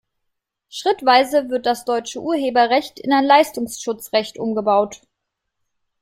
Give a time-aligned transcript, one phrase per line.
[0.67, 5.03] Schrittweise wird das deutsche Urheberrecht in ein Leistungsschutzrecht umgebaut.